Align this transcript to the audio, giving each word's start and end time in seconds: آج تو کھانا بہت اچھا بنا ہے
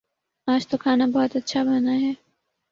آج 0.47 0.67
تو 0.67 0.77
کھانا 0.77 1.05
بہت 1.13 1.35
اچھا 1.35 1.63
بنا 1.63 1.93
ہے 2.01 2.11